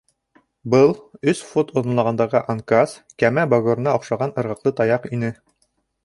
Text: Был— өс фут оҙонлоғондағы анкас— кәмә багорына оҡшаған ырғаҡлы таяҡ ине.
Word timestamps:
Был— 0.73 0.91
өс 1.33 1.41
фут 1.49 1.73
оҙонлоғондағы 1.81 2.41
анкас— 2.53 2.95
кәмә 3.23 3.43
багорына 3.51 3.93
оҡшаған 3.99 4.33
ырғаҡлы 4.45 4.73
таяҡ 4.81 5.07
ине. 5.19 5.31